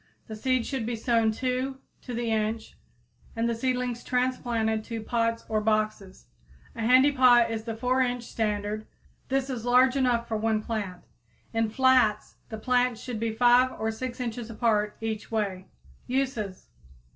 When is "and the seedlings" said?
3.35-4.03